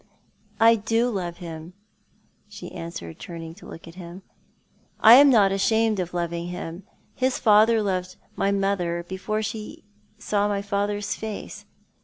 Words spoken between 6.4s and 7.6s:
him. His